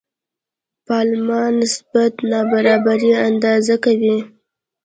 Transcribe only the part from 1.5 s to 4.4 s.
نسبت نابرابري اندازه کوي.